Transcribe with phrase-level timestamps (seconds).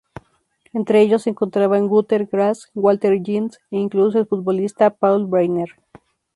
[0.73, 5.69] Entre ellos se encontraban Günter Grass, Walter Jens, e incluso el futbolista Paul Breitner.